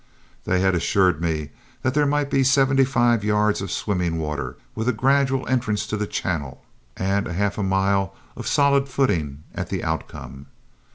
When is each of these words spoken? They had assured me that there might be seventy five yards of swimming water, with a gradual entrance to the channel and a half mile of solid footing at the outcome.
They 0.45 0.61
had 0.61 0.73
assured 0.73 1.21
me 1.21 1.51
that 1.83 1.93
there 1.93 2.07
might 2.07 2.31
be 2.31 2.43
seventy 2.43 2.83
five 2.85 3.23
yards 3.23 3.61
of 3.61 3.69
swimming 3.69 4.17
water, 4.17 4.57
with 4.73 4.89
a 4.89 4.93
gradual 4.93 5.47
entrance 5.47 5.85
to 5.85 5.95
the 5.95 6.07
channel 6.07 6.65
and 6.97 7.27
a 7.27 7.33
half 7.33 7.59
mile 7.59 8.15
of 8.35 8.47
solid 8.47 8.89
footing 8.89 9.43
at 9.53 9.69
the 9.69 9.83
outcome. 9.83 10.47